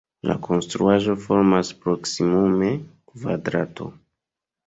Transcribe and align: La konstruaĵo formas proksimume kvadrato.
La 0.29 0.35
konstruaĵo 0.45 1.13
formas 1.25 1.69
proksimume 1.83 2.71
kvadrato. 3.11 3.91